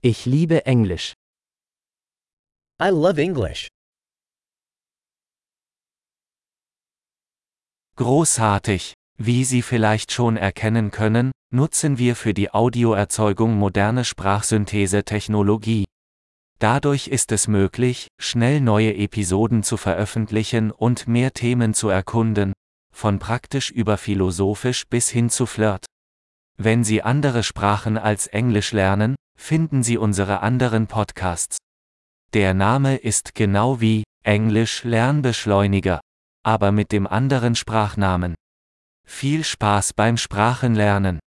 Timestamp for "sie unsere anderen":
29.82-30.88